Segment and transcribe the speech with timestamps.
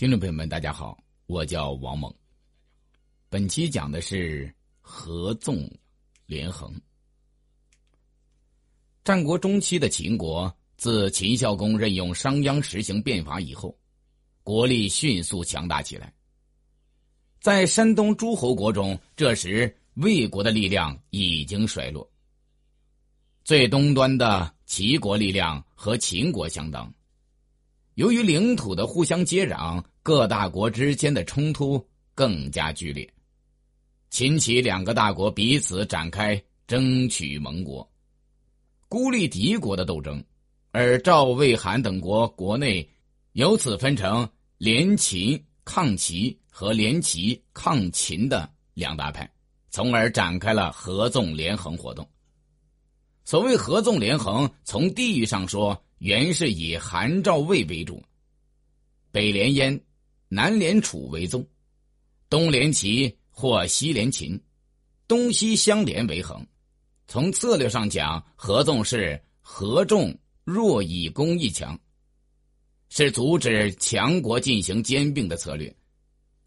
[0.00, 2.10] 听众朋友们，大家好，我叫王猛。
[3.28, 5.70] 本期讲的是合纵
[6.24, 6.72] 连横。
[9.04, 13.76] 战国中期的秦国，自秦孝公任用商鞅实行变法以后，
[14.42, 16.10] 国力迅速强大起来。
[17.38, 22.10] 在山东诸侯国中，这时魏国的力量已经衰落。
[23.44, 26.90] 最东端的齐国力量和秦国相当。
[27.94, 31.84] 由于领土的互相接壤，各大国之间的冲突
[32.14, 33.08] 更加剧烈。
[34.10, 37.86] 秦齐两个大国彼此展开争取盟国、
[38.88, 40.22] 孤立敌国的斗争，
[40.70, 42.88] 而赵、魏、韩等国国内
[43.32, 49.30] 由此分成联秦抗齐和联齐抗秦的两大派，
[49.68, 52.08] 从而展开了合纵连横活动。
[53.24, 55.84] 所谓合纵连横，从地域上说。
[56.00, 58.02] 原是以韩赵魏为主，
[59.10, 59.78] 北连燕，
[60.28, 61.46] 南连楚为宗，
[62.30, 64.40] 东连齐或西连秦，
[65.06, 66.46] 东西相连为横。
[67.06, 71.78] 从策略上讲，合纵是合众弱以攻一强，
[72.88, 75.70] 是阻止强国进行兼并的策略；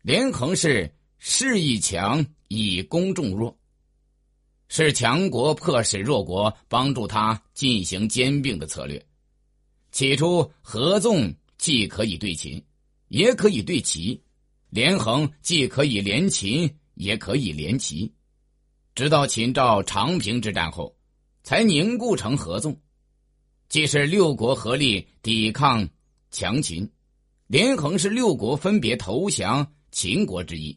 [0.02, 3.56] 连横是势一强以攻众弱，
[4.68, 9.06] 是强国迫使弱国帮助他进行兼并的策略。
[9.94, 12.60] 起初，合纵既可以对秦，
[13.10, 14.20] 也可以对齐；
[14.72, 18.12] 连横既可以连秦，也可以连齐。
[18.96, 20.96] 直到秦赵长平之战后，
[21.44, 22.76] 才凝固成合纵，
[23.70, 25.88] 既是六国合力抵抗
[26.32, 26.90] 强秦，
[27.46, 30.76] 连横是六国分别投降秦国之意。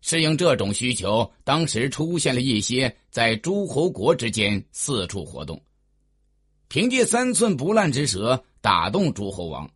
[0.00, 5.62] 适应这种需求，当时出现了一些在诸侯国之间四处活动。
[6.72, 9.70] 凭借三寸不烂之舌打动诸侯王，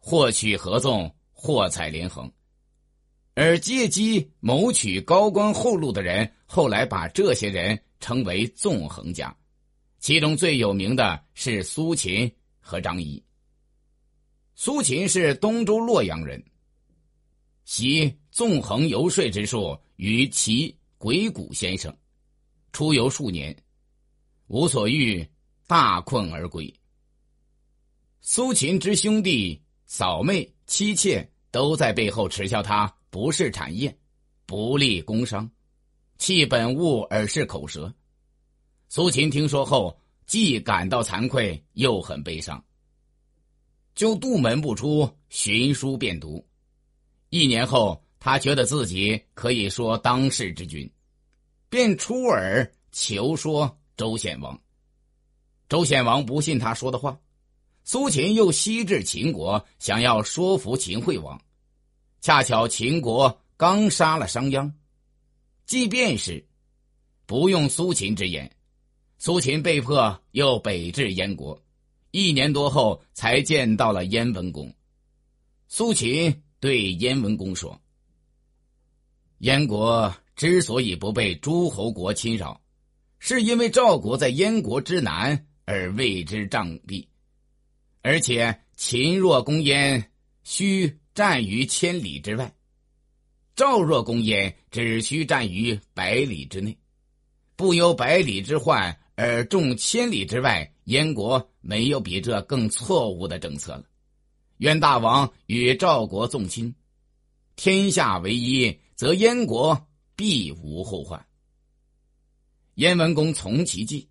[0.00, 2.28] 获取合纵，获采连横，
[3.34, 9.32] 而借机谋取高官厚禄的人，后来把这些人称为纵横家。
[10.00, 13.22] 其中最有名的是苏秦和张仪。
[14.56, 16.42] 苏秦是东周洛阳人，
[17.64, 21.96] 习纵横游说之术与齐鬼谷先生，
[22.72, 23.56] 出游数年，
[24.48, 25.24] 无所欲。
[25.66, 26.72] 大困而归。
[28.20, 33.96] 苏秦之兄弟、嫂妹、妻妾都在背后耻笑他不是产业，
[34.46, 35.48] 不利工商，
[36.18, 37.92] 弃本物而是口舌。
[38.88, 42.64] 苏秦听说后，既感到惭愧，又很悲伤，
[43.94, 46.44] 就杜门不出，寻书便读。
[47.30, 50.88] 一年后，他觉得自己可以说当世之君，
[51.68, 54.60] 便出尔求说周显王。
[55.68, 57.18] 周显王不信他说的话，
[57.82, 61.40] 苏秦又西至秦国，想要说服秦惠王。
[62.20, 64.72] 恰巧秦国刚杀了商鞅，
[65.66, 66.46] 即便是
[67.26, 68.50] 不用苏秦之言，
[69.18, 71.60] 苏秦被迫又北至燕国，
[72.12, 74.72] 一年多后才见到了燕文公。
[75.66, 77.80] 苏秦对燕文公说
[79.38, 82.60] ：“燕国之所以不被诸侯国侵扰，
[83.18, 87.06] 是因为赵国在燕国之南。”而为之障壁，
[88.00, 90.12] 而且秦若攻燕，
[90.44, 92.46] 须战于千里之外；
[93.56, 96.78] 赵若攻燕，只需战于百里之内。
[97.56, 100.72] 不忧百里之患，而重千里之外。
[100.84, 103.82] 燕国没有比这更错误的政策了。
[104.58, 106.72] 愿大王与赵国纵亲，
[107.56, 111.26] 天下为一，则燕国必无后患。
[112.76, 114.08] 燕文公从其计。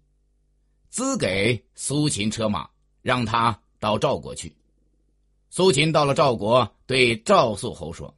[0.96, 2.70] 资给苏秦车马，
[3.02, 4.56] 让他到赵国去。
[5.50, 8.16] 苏秦到了赵国，对赵肃侯说：“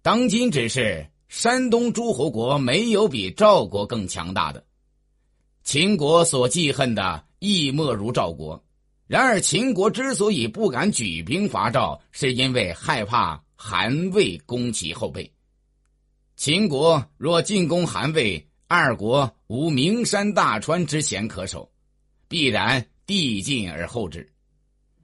[0.00, 4.64] 当今之事，山东诸侯国没有比赵国更强大的。
[5.64, 8.64] 秦国所记恨的亦莫如赵国。
[9.08, 15.28] 然而秦国之所以不敢举兵伐赵，是因为害怕韩魏攻其后背。
[16.36, 21.70] 秦国若进攻韩魏，二国。”无名山大川之险可守，
[22.26, 24.28] 必然地进而后至。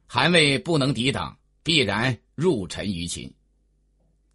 [0.07, 3.33] 韩魏不能抵挡，必然入陈于秦。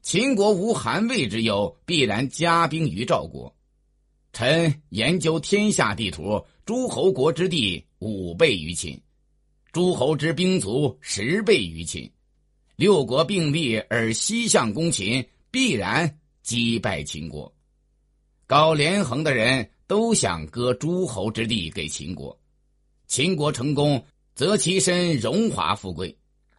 [0.02, 3.54] 秦国无韩魏之忧，必然加兵于赵国。
[4.32, 9.02] 臣研究天下地图，诸侯国之地五倍于秦，
[9.72, 12.10] 诸侯之兵卒十倍于秦。
[12.76, 17.55] 六国并立而西向攻秦，必然击败秦国。
[18.48, 19.70] 搞连横的人。
[19.88, 22.36] 都想割诸侯之地给秦国，
[23.06, 24.04] 秦国成功，
[24.34, 26.10] 则其身荣华富贵；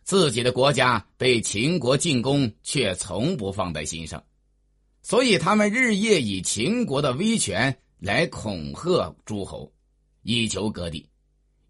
[0.05, 4.23] 自己的国家被秦国进攻，却从不放在心上，
[5.03, 9.73] 所以他们日夜以秦国的威权来恐吓诸侯，
[10.23, 11.05] 以求割地。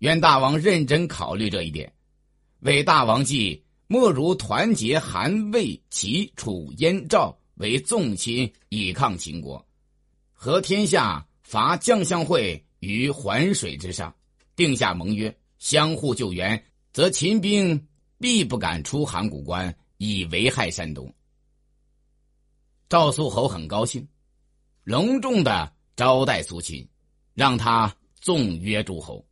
[0.00, 1.90] 愿大王认真考虑这一点，
[2.60, 9.66] 为大王计，莫如团结韩、魏、齐、楚、燕、赵为纵亲，以抗秦国，
[10.36, 14.14] 和天下伐将相会于环水之上，
[14.54, 17.84] 定下盟约，相互救援，则秦兵。
[18.18, 21.12] 必不敢出函谷关，以危害山东。
[22.88, 24.08] 赵肃侯很高兴，
[24.84, 26.88] 隆重的招待苏秦，
[27.34, 29.22] 让他纵约诸侯。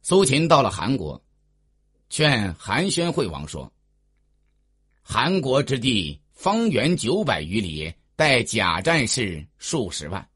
[0.00, 1.20] 苏秦到了韩国，
[2.08, 3.72] 劝韩宣惠王说
[5.02, 10.28] ：“韩国之地方圆九百余里，带甲战士数十万，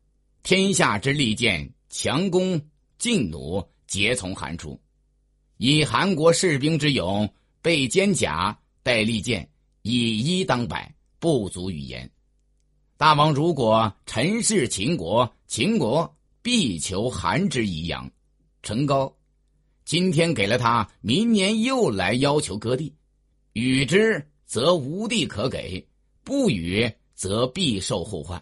[0.43, 2.61] 天下之利剑、强弓、
[2.99, 4.81] 劲弩，皆从韩出。
[5.57, 7.29] 以韩国士兵之勇。”
[7.61, 9.47] 备坚甲，带利剑，
[9.83, 12.09] 以一当百，不足语言。
[12.97, 18.09] 大王如果陈氏秦国，秦国必求韩之以养。
[18.63, 19.13] 陈高，
[19.85, 22.95] 今天给了他，明年又来要求割地，
[23.55, 25.85] 与之则无地可给，
[26.23, 28.41] 不与则必受后患。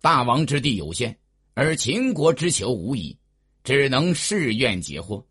[0.00, 1.18] 大王之地有限，
[1.54, 3.18] 而秦国之求无已，
[3.64, 5.24] 只能誓愿解惑，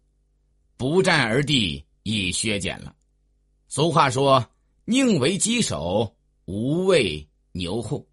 [0.76, 2.94] 不战而地已削减了。
[3.70, 4.46] 俗话说
[4.84, 6.14] ：“宁为鸡首，
[6.44, 8.06] 无为牛后。”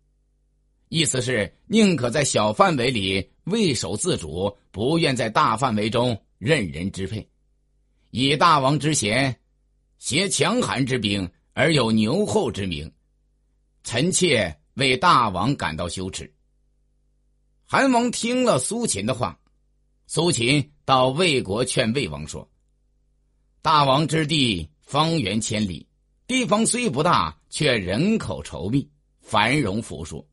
[0.88, 7.28] 意思是宁可在小范围里畏守自主，不愿在大范围中任人支配。
[8.12, 9.36] 以大王之贤，
[9.98, 12.92] 挟强悍之兵而有牛后之名，
[13.84, 16.32] 臣妾为大王感到羞耻。
[17.64, 19.38] 韩王听了苏秦的话，
[20.06, 22.48] 苏秦到魏国劝魏王说
[23.62, 25.86] ：“大王之地。”方圆千里，
[26.26, 28.86] 地方虽不大，却人口稠密，
[29.22, 30.28] 繁荣富庶。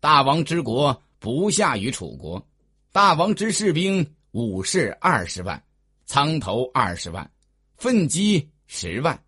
[0.00, 2.48] 大王之国不下于楚国，
[2.90, 5.62] 大王之士兵武士二十万，
[6.06, 7.30] 苍头二十万，
[7.76, 9.22] 奋击十万，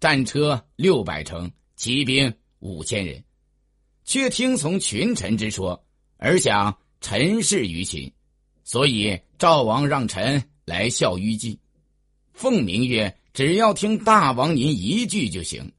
[0.00, 3.22] 战车六百乘，骑兵五千人，
[4.04, 5.84] 却听从群臣之说，
[6.16, 8.10] 而想陈氏于秦，
[8.64, 11.60] 所以赵王让臣来效虞姬，
[12.32, 13.14] 奉明曰。
[13.34, 15.72] 只要听大王您一句就行。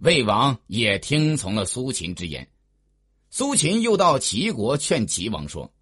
[0.00, 2.46] 魏王也听从了苏秦之言。
[3.30, 5.72] 苏秦又到齐国劝齐王说：“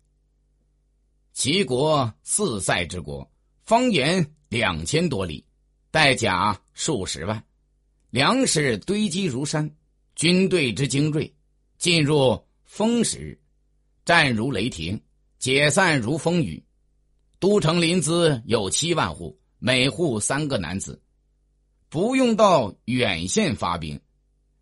[1.35, 3.29] 齐国四塞之国，
[3.65, 5.45] 方圆两千多里，
[5.91, 7.45] 带甲数十万，
[8.11, 9.69] 粮食堆积如山，
[10.17, 11.33] 军队之精锐，
[11.79, 13.39] 进入风时，
[14.05, 15.01] 战如雷霆，
[15.39, 16.61] 解散如风雨。
[17.39, 21.01] 都城临淄有七万户。”每户三个男子，
[21.89, 23.99] 不用到远县发兵，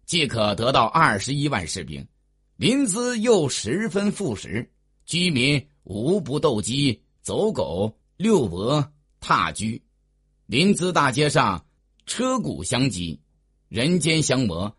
[0.07, 2.07] 即可得到二十一万士兵。
[2.57, 4.71] 临淄又十分富实，
[5.05, 9.83] 居民无不斗鸡、走狗、遛鹅、踏驹。
[10.47, 11.67] 临淄大街上
[12.07, 13.21] 车鼓相击，
[13.69, 14.75] 人间相磨，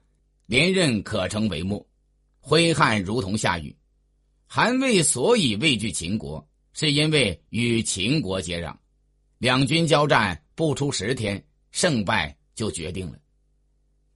[0.46, 1.86] 连刃可成帷幕，
[2.40, 3.76] 挥汗如同下雨。
[4.46, 8.76] 韩魏所以畏惧秦国，是因为与秦国接壤。
[9.38, 13.18] 两军交战不出十天，胜败就决定了。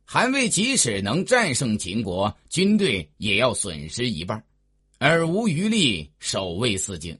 [0.05, 4.43] 韩魏即使能战胜秦国，军队也要损失一半，
[4.97, 7.17] 而无余力守卫四境。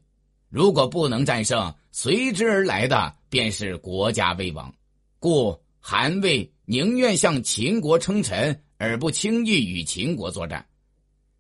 [0.50, 4.74] 如果不能战胜，随之而来的便是国家危亡。
[5.20, 10.64] 故韩魏宁愿向秦国称臣，而不轻易与秦国作战。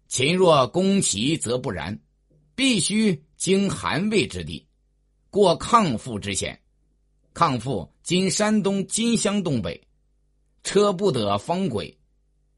[0.08, 2.00] 秦若攻齐，则不然，
[2.56, 4.66] 必须经韩魏之地。
[5.30, 6.60] 过抗父之险，
[7.32, 9.80] 抗父今山东金乡东北，
[10.64, 11.96] 车不得方轨，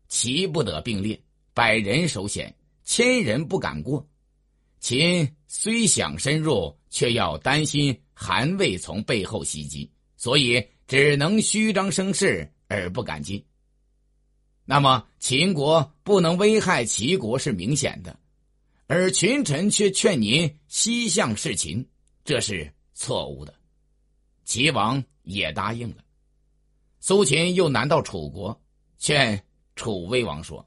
[0.07, 1.21] 骑不得并列，
[1.53, 4.07] 百人守险，千人不敢过。
[4.79, 13.43] 秦虽想深入，却要担心韩魏从背后袭击，所以只能虚张声势而不敢进。
[14.63, 18.17] 那么秦国不能危害齐国是明显的，
[18.87, 21.85] 而群臣却劝您西向事秦。
[22.23, 23.53] 这是错误的，
[24.45, 25.97] 齐王也答应了。
[26.99, 28.61] 苏秦又南到楚国，
[28.97, 29.43] 劝
[29.75, 30.65] 楚威王说：“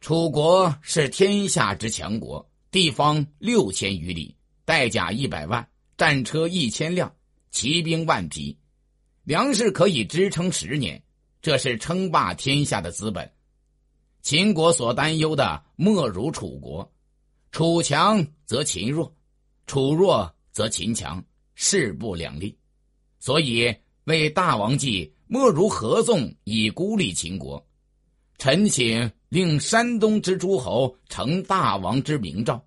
[0.00, 7.12] 楚国是天下之强国，地方六千余里，带甲一百万，战车一千辆，
[7.50, 8.56] 骑兵万匹，
[9.24, 11.02] 粮食可以支撑十年，
[11.42, 13.30] 这是称霸天下的资本。
[14.22, 16.90] 秦国所担忧的莫如楚国，
[17.50, 19.12] 楚强则秦弱。”
[19.66, 22.54] 楚弱则秦强，势不两立，
[23.18, 27.66] 所以为大王计，莫如合纵以孤立秦国。
[28.36, 32.62] 臣请令山东之诸侯承大王之明诏，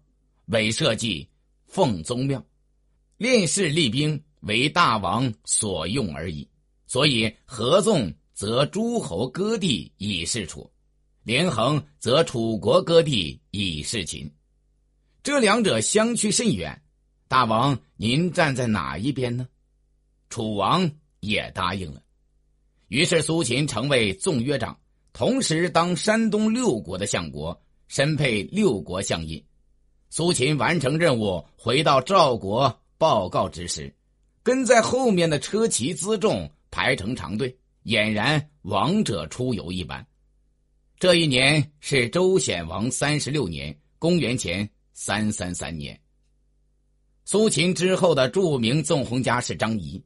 [0.48, 1.28] 委社稷，
[1.68, 2.44] 奉宗庙，
[3.18, 6.48] 练士立兵，为大王所用而已。
[6.88, 10.72] 所以合纵则诸侯割地以示楚，
[11.24, 14.32] 连横则楚国割地以示秦。
[15.22, 16.82] 这两者相去甚远，
[17.28, 19.48] 大王您站在哪一边呢？
[20.30, 20.90] 楚王
[21.20, 22.02] 也答应了。
[22.88, 24.80] 于是苏秦成为纵约长。
[25.12, 29.44] 同时，当山东六国的相国，身配六国相印。
[30.10, 33.94] 苏秦完成任务，回到赵国报告之时，
[34.48, 40.08] 跟在后面的车骑辎重排成长队，俨然王者出游一般。
[40.98, 46.00] 这一年是周显王三十六年，公元前三三三年。
[47.26, 50.02] 苏秦之后的著名纵横家是张仪，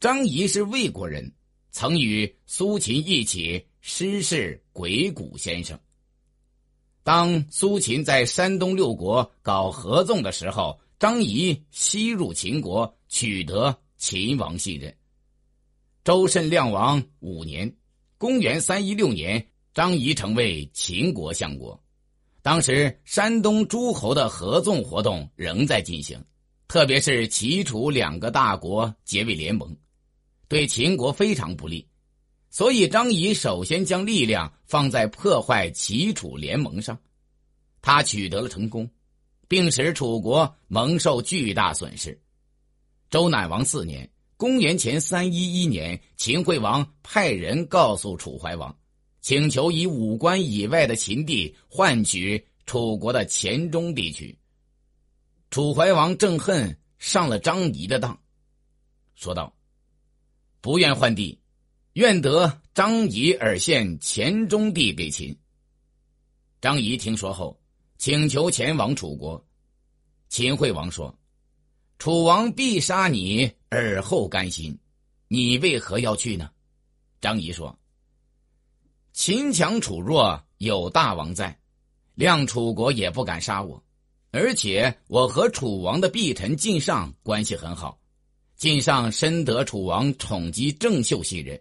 [0.00, 1.32] 张仪是魏国人，
[1.70, 3.64] 曾与苏秦一起。
[3.80, 5.78] 师事鬼谷先生。
[7.04, 14.94] 当苏秦在山东六国搞合纵的时候，张仪西入秦国，取得秦王信任。
[16.04, 17.74] 周慎亮王五年
[18.18, 19.42] （公元三一六年），
[19.72, 21.82] 张仪成为秦国相国。
[22.42, 26.22] 当时山东诸侯的合纵活动仍在进行，
[26.68, 29.74] 特别是齐楚两个大国结为联盟，
[30.48, 31.88] 对秦国非常不利。
[32.50, 36.98] 所以，张仪首先将力量放在破坏齐楚联盟上，
[37.80, 38.90] 他取得了成功，
[39.50, 42.16] 并使楚国蒙受巨大损失。
[43.10, 48.78] 周赧王四年（公元前三一一年），秦惠王派人告诉楚怀王，
[49.20, 54.38] 请求以五关以外的秦地换取楚国的黔中地区。
[55.50, 58.16] 楚怀王正恨上了张仪的当，
[59.16, 59.52] 说道
[60.62, 61.36] ：“不愿换地。”
[61.94, 65.36] 愿得张仪而献黔中地给秦。
[66.60, 67.59] 张仪听说后，
[68.00, 69.44] 请求前往楚国。
[70.30, 71.14] 秦惠王说
[72.00, 74.74] ：“楚王必杀你，而后甘心。
[75.28, 76.50] 你为何要去呢？”
[77.20, 77.78] 张仪说
[79.12, 81.60] ：“秦强楚弱，有大王在，
[82.16, 83.84] 谅楚国也不敢杀我。
[84.30, 88.00] 而且我和楚王的婢臣晋上关系很好，
[88.56, 91.60] 晋上深得楚王宠姬郑袖信任。”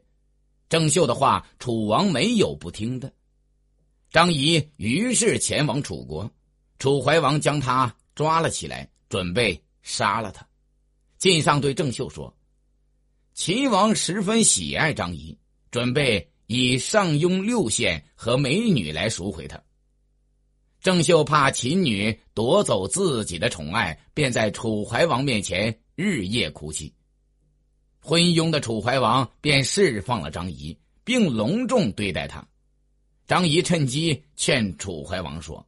[0.70, 3.12] 郑袖的话，楚王没有不听的。
[4.12, 6.32] 张仪于是前往楚国，
[6.80, 10.48] 楚怀王将他抓了起来，准备杀了他。
[11.20, 12.36] 晋上对郑袖说
[13.36, 15.38] ：“秦王十分喜爱张仪，
[15.70, 19.62] 准备以上庸六县和美女来赎回他。”
[20.82, 26.92] 郑袖怕秦女夺走自己的宠爱，便在楚怀王面前日夜哭泣。
[28.02, 32.48] 昏庸的楚怀王便释放了张仪，并隆重对待他。
[33.30, 35.64] 张仪趁机劝楚怀王说：“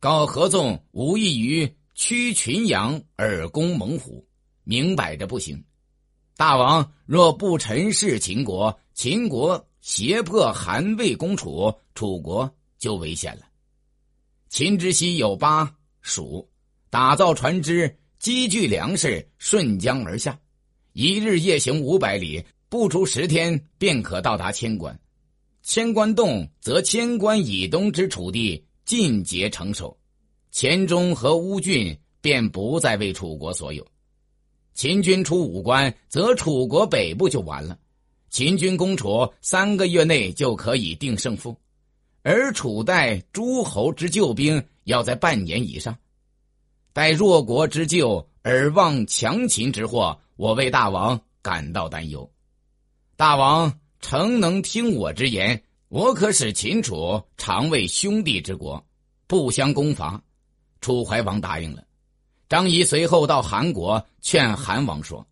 [0.00, 4.26] 搞合纵无异于驱群羊而攻猛虎，
[4.62, 5.62] 明摆着不行。
[6.38, 13.42] 大王若不陈氏秦国，秦国胁迫韩魏攻楚，楚国就危险了。
[14.48, 16.48] 秦之西有巴蜀，
[16.88, 20.40] 打造船只，积聚粮食，顺江而下。”
[20.94, 24.98] 一日夜行五百里，不出十天便可到达千关。
[25.64, 29.96] 千关动，则千关以东之楚地尽皆成守，
[30.50, 33.84] 黔中和乌郡便不再为楚国所有。
[34.74, 37.78] 秦军出武关，则楚国北部就完了。
[38.28, 41.56] 秦军攻楚，三个月内就可以定胜负，
[42.22, 45.96] 而楚待诸侯之救兵要在半年以上。
[46.92, 50.20] 待弱国之救而望强秦之祸。
[50.36, 52.30] 我为大王感到担忧，
[53.16, 53.72] 大王
[54.06, 58.84] 诚能听我之言，我可使秦楚常为兄弟之国，
[59.26, 60.22] 不相攻伐。
[60.82, 61.82] 楚怀王答应了。
[62.46, 65.26] 张仪随后到韩国劝韩王说：“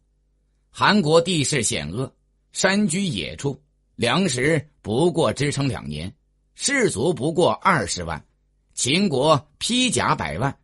[0.72, 2.10] 韩国地势险恶，
[2.52, 3.60] 山居野处，
[3.94, 6.10] 粮食不过支撑两年，
[6.54, 8.24] 士卒不过二十万，
[8.72, 10.56] 秦国披甲百万，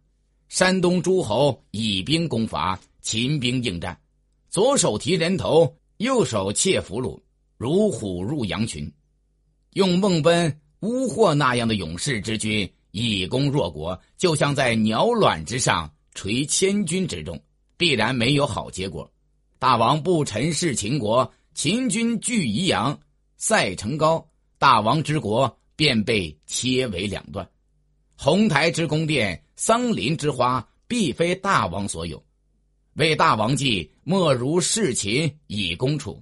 [0.48, 4.00] 山东诸侯以兵攻伐，秦兵应战。”
[4.48, 7.20] 左手提人头，右手窃俘虏，
[7.58, 8.90] 如虎入羊群。
[9.74, 17.38] 用孟奔、乌霍那样的勇士之军以攻弱国，就像在鸟卵之上垂千钧之重，
[17.76, 19.12] 必然没有好结果。
[19.58, 22.98] 大王不陈氏秦国，秦军据宜阳、
[23.36, 27.48] 塞城高，大王之国便被切为两段。
[28.16, 32.24] 红台之宫殿、桑林之花，必非大王所有。
[32.94, 36.20] 为大王计，莫如弑秦以攻楚。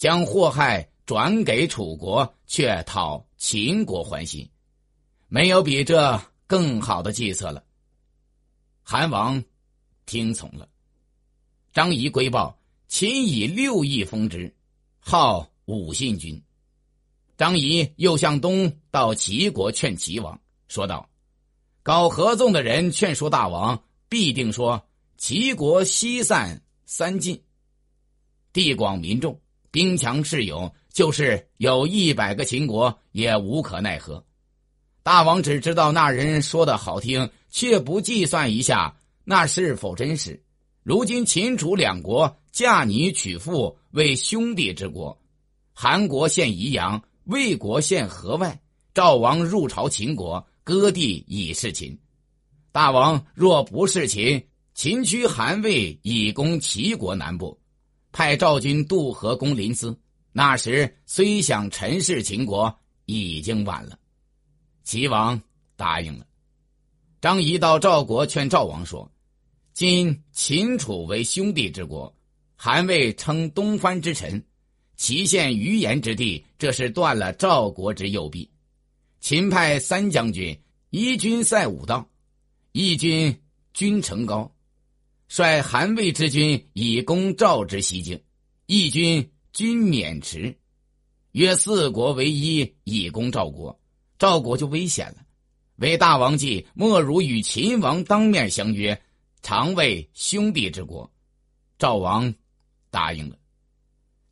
[0.00, 4.48] 将祸害转给楚国，却讨秦国欢心，
[5.28, 7.62] 没有比这更好的计策了。
[8.82, 9.44] 韩王
[10.06, 10.66] 听从了。
[11.74, 14.56] 张仪归报，秦以六亿封之，
[15.00, 16.42] 号武信君。
[17.36, 21.10] 张仪又向东到齐国劝齐王，说道
[21.84, 24.82] ：“搞合纵的人劝说大王，必定说
[25.18, 27.42] 齐国西散三晋，
[28.54, 29.38] 地广民众，
[29.70, 34.24] 兵强势勇，就是有一百个秦国也无可奈何。
[35.02, 40.42] 大王只知道那人说的好听，却不计算一下那是否真实。
[40.82, 45.16] 如今秦楚两国嫁女娶妇为兄弟之国，
[45.72, 48.60] 韩国献宜阳，魏国献河外。
[48.92, 51.96] 赵王入朝秦国，割地以事秦。
[52.72, 57.59] 大王若不是秦，秦驱韩魏以攻齐国南部。
[58.12, 59.96] 派赵军渡河攻临淄，
[60.32, 62.74] 那时虽想陈氏秦国，
[63.06, 63.98] 已经晚了。
[64.82, 65.40] 齐王
[65.76, 66.26] 答应了。
[67.20, 69.10] 张仪到赵国劝赵王说
[69.72, 72.12] ：“今秦楚为兄弟之国，
[72.56, 74.42] 韩魏称东藩之臣，
[74.96, 78.50] 齐县余言之地，这是断了赵国之右臂。
[79.20, 80.58] 秦派三将军，
[80.90, 82.08] 一军塞武道，
[82.72, 83.40] 一军
[83.72, 84.50] 军城高。”
[85.30, 88.20] 率韩魏之军以攻赵之西境，
[88.66, 90.58] 义军军渑池，
[91.30, 93.78] 约四国为一，以攻赵国。
[94.18, 95.18] 赵国就危险了。
[95.76, 99.00] 为大王计，莫如与秦王当面相约，
[99.40, 101.08] 常为兄弟之国。
[101.78, 102.34] 赵王
[102.90, 103.38] 答应了。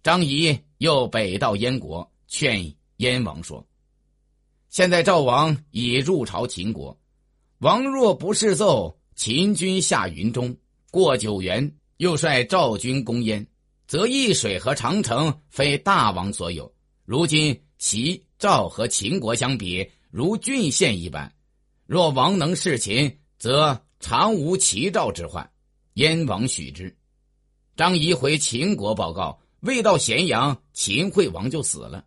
[0.03, 3.65] 张仪又北到燕国，劝燕王说
[4.69, 6.99] ：“现在赵王已入朝秦国，
[7.59, 10.57] 王若不示奏，秦军下云中。”
[10.91, 13.47] 过九原，又率赵军攻燕，
[13.87, 16.73] 则易水和长城非大王所有。
[17.05, 21.31] 如今齐、赵和秦国相比，如郡县一般。
[21.87, 25.51] 若王能事秦，则常无齐赵之患。
[25.95, 26.97] 燕王许之。
[27.77, 32.07] 张仪回秦国报告，未到咸阳，秦惠王就死了。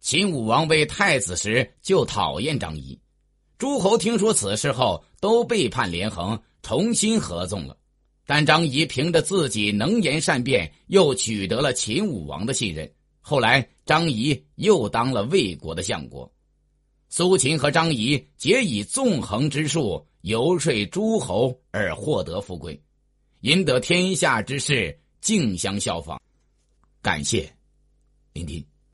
[0.00, 3.00] 秦武王为太子时就讨厌张仪，
[3.56, 7.77] 诸侯听说此事后，都背叛连横，重新合纵了。
[8.28, 12.86] 但张仪凭着自己能言善辩，又取得了秦武王的信任。
[13.22, 16.30] 后来，张仪又当了魏国的相国。
[17.08, 22.78] 苏秦和张仪皆以纵横之术游说诸侯而获得富贵，
[23.40, 26.20] 赢得天下之士竞相效仿。
[27.00, 27.50] 感谢
[28.34, 28.62] 聆听。